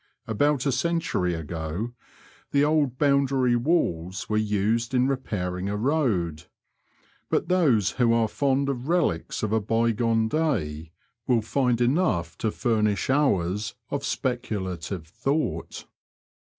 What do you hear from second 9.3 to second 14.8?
of a bygone day will find enough to furnish hours of specu